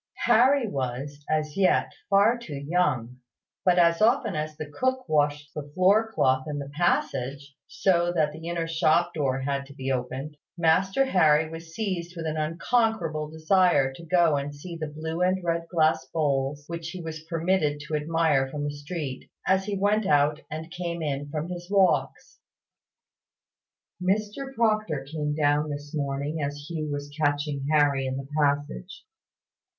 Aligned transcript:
Harry 0.25 0.65
was, 0.67 1.23
as 1.29 1.55
yet, 1.55 1.91
far 2.09 2.35
too 2.35 2.55
young; 2.55 3.17
but, 3.63 3.77
as 3.77 4.01
often 4.01 4.33
as 4.35 4.57
the 4.57 4.65
cook 4.65 5.07
washed 5.07 5.53
the 5.53 5.69
floor 5.75 6.11
cloth 6.11 6.45
in 6.47 6.57
the 6.57 6.69
passage, 6.73 7.55
so 7.67 8.11
that 8.11 8.31
the 8.31 8.47
inner 8.47 8.65
shop 8.67 9.13
door 9.13 9.41
had 9.41 9.63
to 9.63 9.75
be 9.75 9.91
opened, 9.91 10.35
Master 10.57 11.05
Harry 11.05 11.47
was 11.51 11.75
seized 11.75 12.15
with 12.15 12.25
an 12.25 12.35
unconquerable 12.35 13.29
desire 13.29 13.93
to 13.93 14.03
go 14.03 14.37
and 14.37 14.55
see 14.55 14.75
the 14.75 14.87
blue 14.87 15.21
and 15.21 15.43
red 15.43 15.67
glass 15.69 16.03
bowls 16.11 16.63
which 16.65 16.89
he 16.89 17.01
was 17.03 17.21
permitted 17.25 17.79
to 17.81 17.93
admire 17.93 18.49
from 18.49 18.63
the 18.63 18.73
street, 18.73 19.29
as 19.45 19.65
he 19.65 19.77
went 19.77 20.07
out 20.07 20.39
and 20.49 20.71
came 20.71 21.03
in 21.03 21.29
from 21.29 21.47
his 21.47 21.69
walks. 21.69 22.39
Mr 24.01 24.51
Proctor 24.55 25.03
came 25.07 25.35
down 25.35 25.69
this 25.69 25.93
morning 25.93 26.41
as 26.41 26.65
Hugh 26.71 26.89
was 26.91 27.15
catching 27.21 27.67
Harry 27.71 28.07
in 28.07 28.17
the 28.17 28.27
passage. 28.35 29.05